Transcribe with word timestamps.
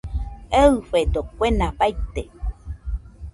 Eɨfedo 0.63 1.21
kuena 1.35 1.67
baite 1.77 2.23